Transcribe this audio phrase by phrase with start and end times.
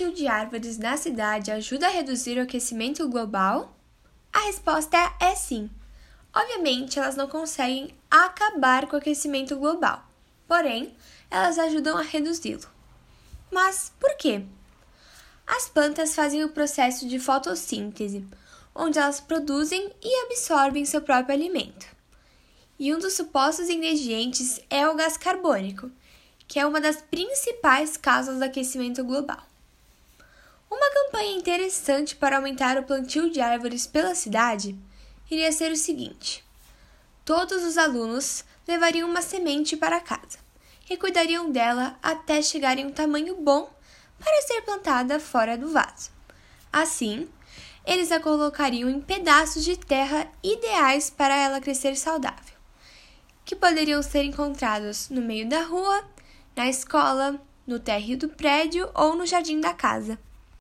[0.00, 3.76] plantio de árvores na cidade ajuda a reduzir o aquecimento global?
[4.32, 5.68] A resposta é sim.
[6.34, 10.02] Obviamente, elas não conseguem acabar com o aquecimento global,
[10.48, 10.96] porém,
[11.30, 12.66] elas ajudam a reduzi-lo.
[13.50, 14.42] Mas por quê?
[15.46, 18.26] As plantas fazem o processo de fotossíntese,
[18.74, 21.86] onde elas produzem e absorvem seu próprio alimento.
[22.78, 25.90] E um dos supostos ingredientes é o gás carbônico,
[26.48, 29.49] que é uma das principais causas do aquecimento global.
[31.20, 34.74] Campanha interessante para aumentar o plantio de árvores pela cidade
[35.30, 36.42] iria ser o seguinte:
[37.26, 40.38] todos os alunos levariam uma semente para casa
[40.88, 43.70] e cuidariam dela até chegar em um tamanho bom
[44.18, 46.10] para ser plantada fora do vaso.
[46.72, 47.28] Assim,
[47.84, 52.56] eles a colocariam em pedaços de terra ideais para ela crescer saudável,
[53.44, 56.02] que poderiam ser encontrados no meio da rua
[56.56, 60.18] na escola, no térreo do prédio ou no jardim da casa.